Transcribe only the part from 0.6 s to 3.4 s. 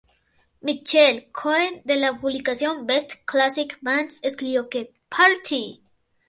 Mitchell Cohen de la publicación "Best